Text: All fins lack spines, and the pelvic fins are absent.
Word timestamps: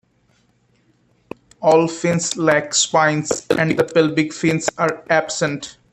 All 1.61 1.87
fins 1.87 2.35
lack 2.35 2.73
spines, 2.73 3.45
and 3.55 3.77
the 3.77 3.83
pelvic 3.83 4.33
fins 4.33 4.67
are 4.75 5.05
absent. 5.11 5.77